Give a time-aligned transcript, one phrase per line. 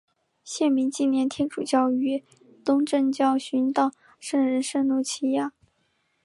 [0.43, 2.23] 县名纪念天主教与
[2.65, 5.53] 东正教殉道圣人圣路济亚。